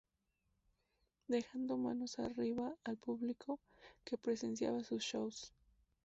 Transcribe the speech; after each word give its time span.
Dejando 1.27 1.77
manos 1.77 2.17
arriba 2.17 2.73
al 2.85 2.97
público 2.97 3.59
que 4.03 4.17
presenciaba 4.17 4.83
sus 4.83 5.03
shows. 5.03 5.53